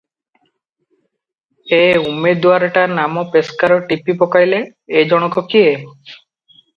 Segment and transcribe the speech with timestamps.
[1.79, 4.63] ଏ ଉମେଦୁଆରଟା ନାମ ପେସ୍କାର ଟିପି ପକାଇଲେ,
[4.97, 5.69] ଏ ଜଣକ କିଏ?